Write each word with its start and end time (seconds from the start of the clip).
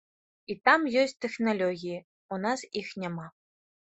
І 0.53 0.53
там 0.67 0.85
ёсць 1.01 1.13
тэхналогіі, 1.25 1.97
у 2.37 2.41
нас 2.45 2.59
іх 2.81 2.87
няма. 3.03 3.27